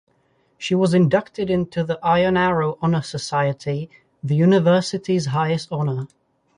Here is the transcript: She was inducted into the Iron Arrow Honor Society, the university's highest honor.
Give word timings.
She 0.57 0.73
was 0.73 0.95
inducted 0.95 1.51
into 1.51 1.83
the 1.83 1.99
Iron 2.01 2.35
Arrow 2.35 2.79
Honor 2.81 3.03
Society, 3.03 3.87
the 4.23 4.33
university's 4.35 5.27
highest 5.27 5.71
honor. 5.71 6.07